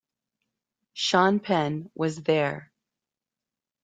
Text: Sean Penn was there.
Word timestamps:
Sean 0.95 1.39
Penn 1.39 1.91
was 1.93 2.23
there. 2.23 2.71